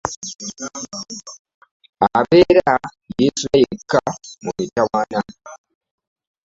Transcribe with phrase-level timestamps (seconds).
[2.17, 2.73] Abeera
[3.19, 3.99] yesuula yekka
[4.43, 5.19] mu mitawaana.